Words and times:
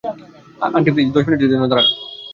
Aunty, 0.75 0.89
please, 0.93 1.09
দশ 1.15 1.23
মিনিটের 1.27 1.49
জন্য 1.51 1.63
দাঁড়ান। 1.71 1.87